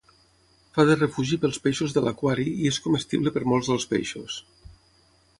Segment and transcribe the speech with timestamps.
[0.77, 4.39] Fa de refugi pels peixos de l'aquari i és comestible per molts dels peixos.